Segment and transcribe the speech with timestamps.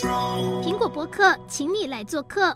[0.00, 2.50] 苹果播客，请你来做客。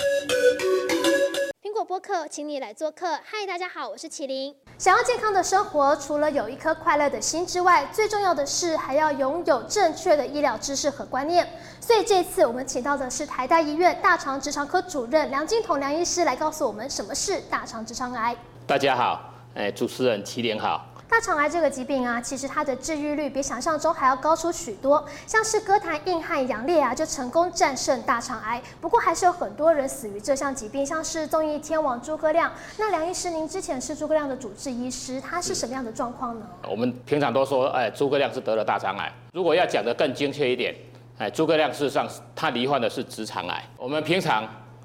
[1.62, 3.06] 苹果播客，请你来做客。
[3.22, 4.54] 嗨，大家好，我是麒麟。
[4.78, 11.46] 想要健康的生活，除了有一颗快乐的心之外，最重要的是还要拥有正确的医疗知识和观念。
[11.80, 18.35] 所以这次我们请到的是台大医院大肠直肠科主任梁金彤梁医师来告诉我们什么是大肠直肠癌。
[18.67, 19.21] 大家好，
[19.55, 20.87] 哎，主持人麒麟好。
[21.15, 25.07] 大肠癌这个疾病啊，其实它的治愈率比想象中还要高出许多。
[25.29, 28.61] 像是歌坛硬汉杨烈啊，就成功战胜大肠癌。
[28.80, 32.51] 不过还是有很多人死于这项疾病，像是综艺天王诸葛亮。
[32.77, 36.45] 那梁医师，您之前是诸葛亮的主治医师，他是什么样的状况呢？
[36.69, 39.12] 我们平常都说，哎，诸葛亮是得了大肠癌。
[39.33, 40.74] 如果要讲得更精确一点，
[41.19, 43.62] 哎，诸葛亮事实上他罹患的是直肠癌。
[43.77, 44.45] 我们平常。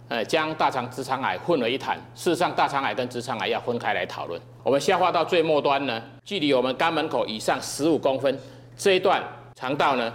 [0.09, 1.95] 呃，将大肠直肠癌混为一谈。
[2.15, 4.41] 事实上，大肠癌跟直肠癌要分开来讨论。
[4.63, 8.37] 我们消化道最末端呢，距离我们肛门口以上十五公分
[8.75, 10.11] 这一段肠道呢，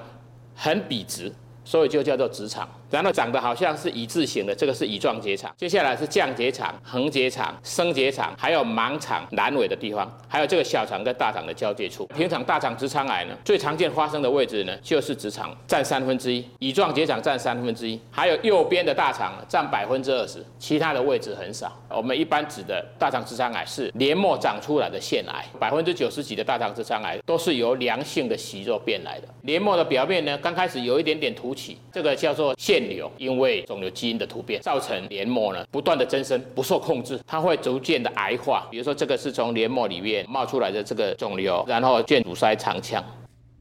[0.56, 1.32] 很笔直，
[1.64, 2.68] 所以就叫做直肠。
[2.94, 5.52] 然后长得好像是乙字形的，这个是乙状结肠。
[5.56, 12.06] 接下来是降结肠、横结肠、升结肠，还有盲肠阑尾的地方，还有这个小肠跟大肠的交界处。
[12.16, 21.76] 平常大肠直肠癌呢，最常见发生的位置呢，就是直肠占三分之一，乙状结肠占三分之一，还有右边的大肠占百分之二十，其他的位置很少。
[21.88, 29.26] 我们一般指的大肠直肠癌是黏膜长出来的腺癌，百分之九十几的大肠直肠癌都是由良性的息肉变来的。
[29.42, 32.83] 黏膜的表面呢，刚开始有一点点凸起，这个叫做腺。
[33.18, 38.66] 因为肿瘤基因的突变，造成黏膜呢不断的增生，不受控制，它会逐渐的癌化。
[38.70, 43.02] 比如说这个是从黏膜里面冒出来的这个肿瘤，然后渐阻塞肠腔。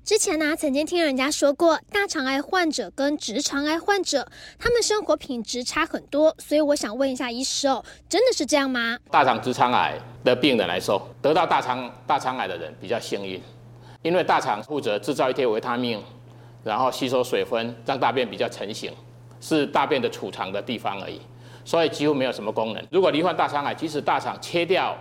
[0.03, 4.27] 之前呢、啊，曾经听人家说过，大肠癌患者跟直肠癌患者，
[4.59, 6.35] 他们生活品质差很多。
[6.39, 8.97] 所以我想问一下医师哦，真的是这样吗？
[9.09, 13.41] 大肠直肠癌的病人来说，得到大肠大肠癌的人比较幸运，
[14.01, 16.03] 因为大肠负责制造一些维他命，
[16.66, 18.91] 然后吸收水分，让大便比较成型。
[19.44, 21.19] 是大便的储藏的地方而已，
[21.66, 22.81] 所以几乎没有什么功能。
[22.89, 24.95] 如果罹患大肠癌，即使大肠切掉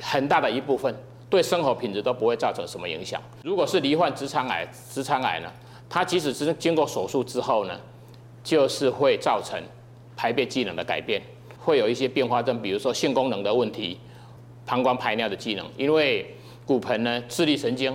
[0.00, 0.94] 很大的一部分，
[1.28, 3.20] 对生活品质都不会造成什么影响。
[3.42, 5.50] 如果是罹患直肠癌，直肠癌呢，
[5.88, 7.74] 它即使是经过手术之后呢，
[8.44, 9.60] 就是会造成
[10.14, 11.20] 排便机能的改变，
[11.58, 13.98] 会有一些并发症，比如说性功能的问题，
[14.64, 16.32] 膀胱排尿的机能，因为
[16.64, 17.92] 骨盆呢，自律神经。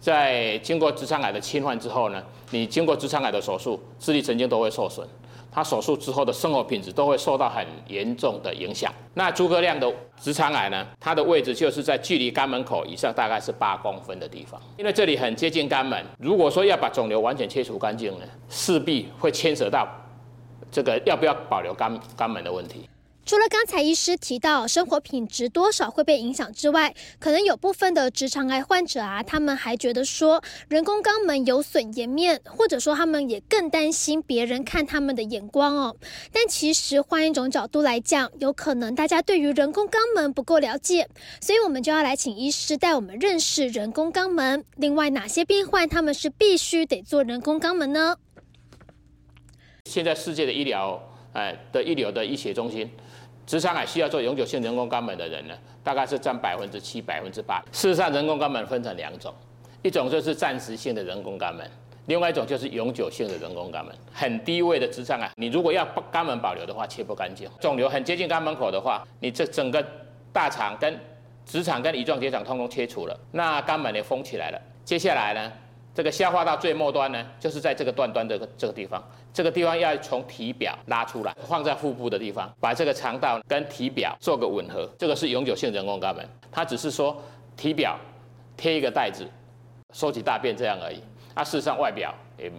[0.00, 5.08] 在经过直肠癌的侵犯之后呢，你经过直肠癌的手术，自律神经都会受损，
[5.54, 8.92] 他手术之后的生活品质都会受到很严重的影响。
[9.14, 16.04] 那诸葛亮的直肠癌呢，它的位置就是在距离肛门口以上大概是八公分的地方，因为这里很接近肛门。
[16.18, 19.88] 如果说要把肿瘤完全切除干净呢，势必会牵扯到
[20.72, 22.88] 这个要不要保留肛肛门的问题。
[23.24, 35.96] 除了刚才医师提到生活品质多少会被影响之外，可能有部分的直肠癌患者啊，他们还觉得说人工肛门有损颜面，或者说他们也更担心别人看他们的眼光哦。
[36.32, 41.08] 但其实换一种角度来讲，有可能大家对于人工肛门不够了解，
[41.40, 44.62] 所以我们就要来请医师带我们认识人工肛门。
[44.76, 48.16] 另外，哪些病患他们是必须得做人工肛门呢？
[49.86, 51.00] 现在世界的医疗，
[51.32, 52.90] 哎，的一流的医学中心。
[53.46, 57.62] 直肠癌需要做永久性人工肛门的人呢，大概是占百分之七、百分之八。
[57.72, 59.32] 事实上，人工肛门分成两种，
[59.82, 61.70] 一种就是暂时性的人工肛门，
[62.06, 63.94] 另外一种就是永久性的人工肛门。
[64.12, 67.48] 很低位的直肠癌，你如果要肛门保留的话，切不干净。
[67.60, 69.84] 肿瘤很接近肛门口的话，你这整个
[70.32, 70.98] 大肠跟
[71.44, 74.60] 直肠跟乙状结肠通通切除了，那肛门也封起来了。
[74.84, 75.52] 接下来呢？
[75.94, 79.00] 这个消化道最末端呢，就是在这个断端这个这个地方，
[79.32, 86.28] 这个地方要从体表拉出来，放在腹部的地方，把这个肠道跟体表做个吻合，这个是永久性人工肛门。
[86.50, 87.16] 它只是说
[87.56, 87.96] 体表
[88.56, 89.24] 贴一个袋子，
[89.92, 91.00] 收集大便这样而已，
[91.32, 92.50] 它事实上外表也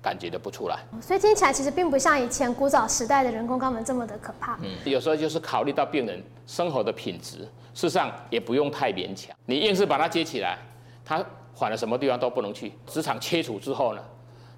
[0.00, 0.78] 感觉得不出来。
[1.02, 4.58] 所以听起来其实并不像以前古早时代的人工肛门这么的可怕。
[4.62, 7.40] 嗯，有时候就是考虑到病人生活的品质，
[7.74, 10.56] 事实上也不用太勉强，你硬是把它接起来，
[11.04, 11.22] 它。
[11.60, 14.02] 反了什么地方都不能去，直肠切除之后呢，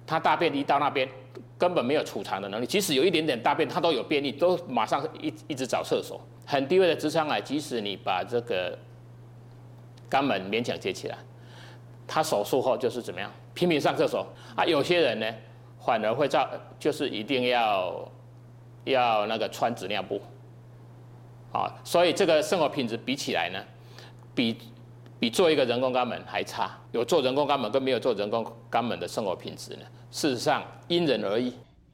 [0.07, 1.05] 他大便一到那边
[1.57, 6.17] 根本没有储藏的能力，即使有一点点大便，他都有便秘，都马上一一直找厕所。
[6.45, 8.79] 很低位的直肠癌，即使你把这个
[10.09, 11.17] 肛门勉强接起来，
[12.07, 14.25] 他手术后就是怎么样，拼命上厕所
[14.55, 14.63] 啊。
[14.63, 15.29] 有些人呢，
[15.85, 16.49] 反而会造，
[16.79, 18.09] 就是一定要
[18.85, 20.21] 要那个穿纸尿布
[21.51, 23.61] 啊，所以这个生活品质比起来呢，
[24.33, 24.57] 比。
[25.23, 31.53] 比做一个人工肛门还差，有做人工肛门跟没有做人工肛门的生活品质呢，事实上因人而异。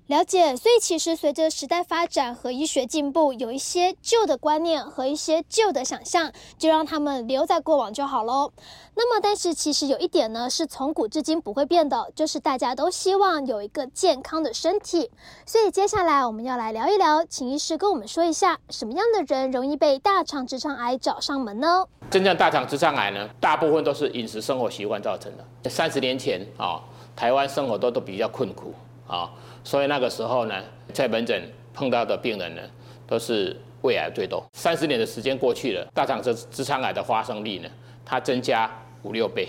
[0.09, 8.51] 了解，所以其实随着时代发展和医学进步，有一些旧的观念和一些旧的想象，就让他们留在过往就好喽。
[8.95, 15.11] 那么，但是其实有一点呢，是从古至今不会变的，就是大家都希望有一个健康的身体。
[15.45, 21.85] 所以接下来我们要来聊一聊，请医师跟我们说一下，什么样的人容易被大肠直肠癌找上门呢？
[22.09, 25.69] 真正大肠直肠癌呢，大部分都是饮食生活习惯造成的。
[25.69, 26.81] 三十年前啊、
[27.15, 28.73] 台湾生活都都比较困苦
[29.07, 29.29] 啊。
[29.63, 30.55] 所以那个时候呢，
[30.93, 31.41] 在门诊
[31.73, 32.61] 碰到的病人呢，
[33.05, 34.43] 都是胃癌最多。
[34.53, 37.69] 三十年的时间过去了，大肠直直肠癌的发生率呢，
[38.05, 38.69] 它增加
[39.03, 39.47] 五六倍。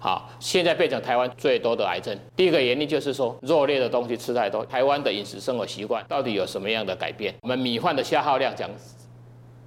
[0.00, 2.16] 好，现在变成台湾最多的癌症。
[2.36, 4.64] 第一个原因就是说，肉类的东西吃太多。
[4.64, 7.34] 台湾的饮食生活习惯到底有什么样的改变？
[7.42, 8.70] 我们米饭的消耗量讲，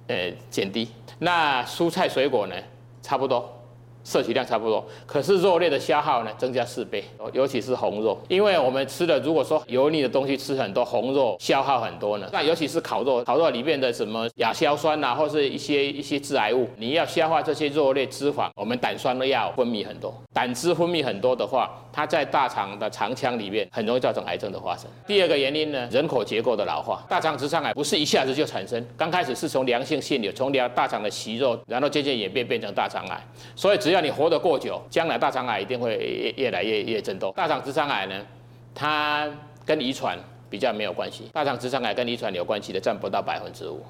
[0.06, 0.88] 呃，减低。
[1.18, 2.56] 那蔬菜水果呢，
[3.02, 3.61] 差不多。
[4.04, 12.28] 摄取量差不多，可是肉类的消耗呢，增加四倍，尤其是红肉，因为我们吃的如果说油腻的东西吃很多，红肉消耗很多呢。
[12.32, 24.90] 那尤其是烤肉，烤肉里面的什么亚硝酸、啊，或是一些一些致癌物，你要消化这些肉类脂肪，我们胆酸都要分泌很多，胆汁分泌很多的话，它在大肠的肠腔里面很容易造成癌症的发生。
[25.06, 33.20] 第二个原因呢，人口结构的老化，大肠直肠癌不是一下子就产生，刚开始是从良性腺瘤，从良大肠的息肉，然后渐渐演变变成大肠癌，
[33.54, 37.30] 所以只要你活得过久，将来大肠癌一定会越越来越越增多。
[37.32, 38.14] 大肠直肠癌呢，
[38.74, 39.28] 它
[39.66, 40.18] 跟遗传
[40.48, 41.28] 比较没有关系。
[41.34, 43.84] 大肠直肠癌跟遗传有关系的占不到百分之五。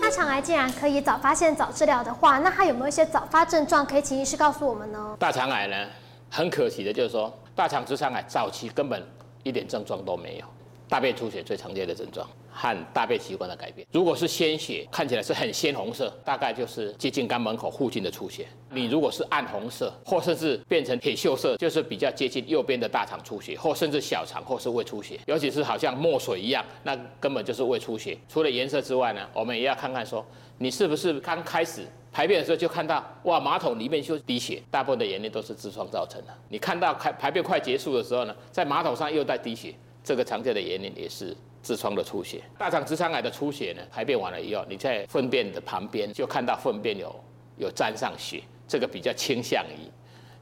[0.00, 5.16] 大肠癌既然可以早发现、早治疗的话，那它有没有一些早发症状可以请医师告诉我们呢？
[5.18, 5.86] 大肠癌呢，
[6.30, 9.02] 很可惜的就是说，大肠直肠癌早期根本
[9.42, 10.46] 一点症状都没有。
[10.88, 13.86] 大便出血最常见的症状和大便习惯的改变。
[13.92, 18.46] 如果是鲜血，看起来是很鲜红色，大概就是接近肛门口附近的出血。
[18.70, 28.16] 你如果是暗红色，或甚至变成铁锈色，就是比较接近右边的大肠出血，或甚至小肠或是胃出血，尤其是好像墨水一样，那根本就是胃出血。
[28.28, 30.24] 除了颜色之外呢，我们也要看看说，
[30.58, 36.34] 你是不是刚开始排便的时候就看到哇，马桶里面就滴血，大部分的原因都是痔疮造成的。
[36.48, 39.74] 你看到排排便快结束的时候呢，在马桶上又在滴血。
[40.08, 47.14] 这个常见的原因也是痔疮的出血，大肠直肠癌的出血呢，排便完了以后，你在粪便的旁边就看到粪便有
[47.58, 49.84] 有沾上血，这个比较倾向于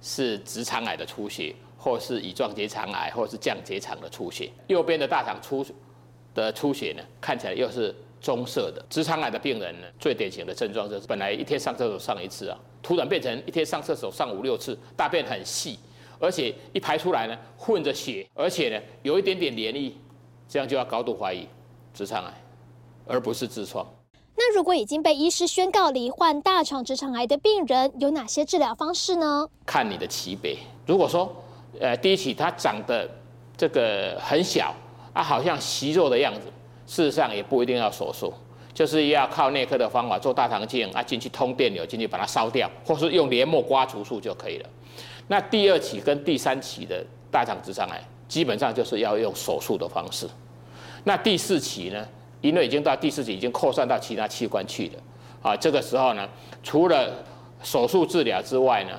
[0.00, 4.48] 是直肠癌的出血，或是乙状结肠癌，或是降结肠的出血。
[4.68, 5.66] 右边的大肠出
[6.32, 8.80] 的出血呢，看起来又是棕色的。
[8.88, 15.76] 直肠癌的病人呢，最典型的症状就是本来一天上厕所上一次啊，突然变成一天上厕所上五六次，大便很细。
[16.18, 19.92] 而且一排出来呢，混着血，而且呢有一点点黏液，
[20.48, 21.46] 这样就要高度怀疑
[21.92, 22.32] 直肠癌，
[23.06, 23.86] 而不是痔疮。
[24.38, 29.48] 那如果已经被医师宣告罹患大肠直肠癌的病人，有哪些治疗方式呢？
[29.64, 30.58] 看你的级别。
[30.86, 31.34] 如果说，
[31.80, 33.08] 呃，第一期它长得
[33.56, 34.74] 这个很小
[35.14, 36.52] 啊，好像息肉的样子，
[36.86, 38.32] 事实上也不一定要手术，
[38.74, 44.68] 就是要靠内科的方法做大肠镜啊，进去通电流进去把它烧掉，或是用黏膜刮除术就可以了。
[45.28, 50.28] 那第二期跟第三期的大肠直肠癌，基本上就是要用手术的方式。
[51.04, 52.06] 那第四期呢，
[52.40, 55.02] 因为已经到第四期，已经扩散到其他器官去了，
[55.42, 56.28] 啊，这个时候呢，
[56.62, 57.24] 除了
[57.62, 58.98] 手术治疗之外呢，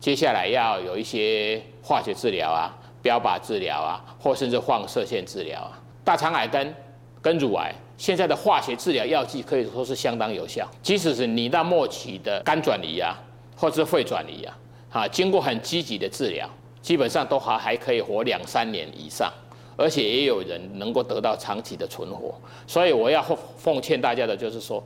[0.00, 5.80] 接下来要有一些化学治疗啊、标靶治疗啊，或甚至放射线治疗啊。
[6.04, 6.74] 大肠癌跟
[7.22, 13.16] 跟乳癌，现在的化学治疗药剂可以说是相当有效，即使是你到末期的肝转移啊，
[13.56, 14.56] 或是肺转移啊。
[14.90, 16.50] 啊，经过很积极的治疗，
[16.82, 19.32] 基本上都还还可以活两三年以上，
[19.76, 22.34] 而且也有人能够得到长期的存活。
[22.66, 24.82] 所以我要奉奉劝大家的就是说，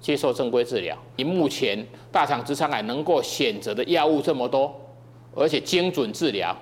[0.00, 0.96] 接受正规治疗。
[1.16, 4.72] 以目前大肠直肠癌能够选择的药物这么多，
[5.34, 6.56] 而且精准治疗，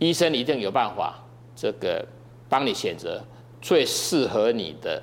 [0.00, 1.22] 医生一定有办法
[1.54, 2.04] 这个
[2.48, 3.22] 帮你选择
[3.62, 5.00] 最适合你的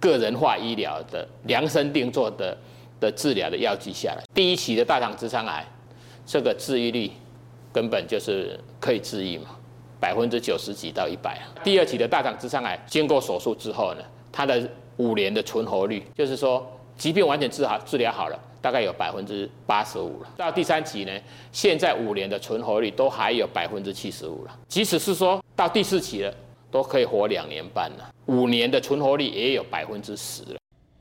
[0.00, 2.58] 个人化医疗的量身定做的
[2.98, 4.24] 的治疗的药剂下来。
[4.34, 5.64] 第一期的大肠直肠癌。
[6.30, 7.10] 这个治愈率
[7.72, 9.46] 根本就是可以治愈嘛，
[9.98, 11.50] 百分之九十几到一百啊。
[11.64, 14.62] 第二期的大肠直肠癌经过手术之后呢，它的
[14.98, 16.64] 五年的存活率，就是说
[16.96, 20.28] 疾病完全治好治疗好了，大概有百分之八十五了。
[20.36, 21.10] 到第三期呢，
[21.50, 24.56] 现在五年的存活率都还有百分之七十五了。
[24.68, 26.32] 即使是说到第四期了，
[26.70, 30.60] 都可以活两年半了，五年的存活率也有百分之十了。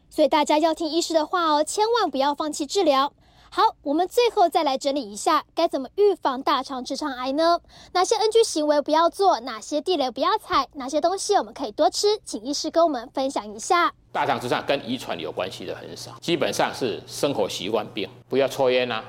[0.09, 3.13] 所以大家要听医师的话哦，千万不要放弃治疗。
[3.51, 7.59] 好，我们最后再来整理一下，该怎么预防大肠直肠癌呢？
[7.93, 9.39] 哪些 NG 行为不要做？
[9.39, 10.67] 哪些地雷不要踩？
[10.73, 12.19] 哪些东西我们可以多吃？
[12.23, 13.91] 请医师跟我们分享一下。
[14.11, 19.03] 大肠直肠跟遗传有关系的很少，基本上是生活习惯病，不要抽烟啊，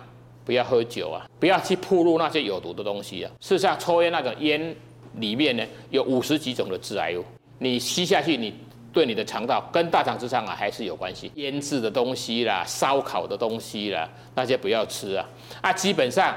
[0.46, 3.30] 不要喝酒啊，不要去暴露那些有毒的东西啊。
[3.40, 4.74] 事实上，抽烟那种烟
[5.16, 7.24] 里面呢，有五十几种的致癌物，
[7.58, 8.54] 你吸下去，你
[8.92, 11.30] 对你的肠道跟大肠直肠癌还是有关系。
[11.36, 15.28] 腌制的东西啦，烧烤的东西啦，那些不要吃啊。
[15.60, 16.34] 啊，基本上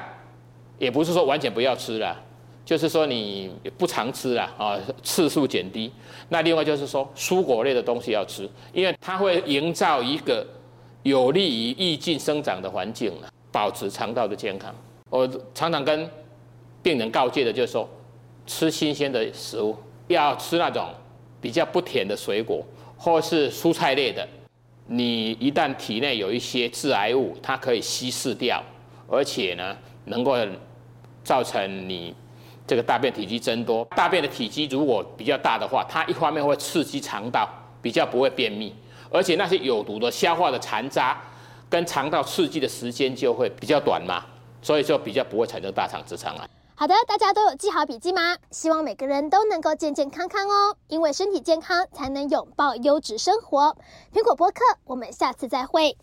[0.78, 2.16] 也不是说完全不要吃了，
[2.66, 5.92] 就是说你不常吃了啊，次数减低。
[6.30, 10.46] 那另外就是说，蔬果类的东西要吃，因为它会营造一个
[11.04, 13.14] 有利于益菌生长的环境，
[13.52, 14.74] 保持肠道的健康。
[15.10, 16.10] 我常常跟
[16.82, 17.88] 病人告诫的就是说，
[18.46, 19.76] 吃新鲜的食物，
[20.08, 20.88] 要吃那种
[21.44, 22.66] 比较不甜的水果，
[22.98, 24.26] 或是蔬菜类的。
[24.88, 28.64] 你一旦体内有一些致癌物，它可以稀释掉，
[29.10, 30.38] 而且呢，能够
[31.22, 32.16] 造成你
[32.66, 33.86] 这个大便体积增多。
[33.94, 37.46] 大便的体积如果比较大的话，它一方面会刺激肠道，
[37.82, 38.74] 比较不会便秘，
[39.12, 41.22] 而且那些有毒的消化的残渣
[41.70, 44.24] 跟肠道刺激的时间就会比较短嘛，
[44.62, 46.48] 所以说比较不会产生大肠直肠癌。
[46.76, 48.38] 好的，大家都有记好笔记吗？
[48.50, 53.78] 希望每个人都能够健健康康哦，因为身体健康才能拥抱优质生活。
[54.12, 55.96] 苹果播客，我们下次再会。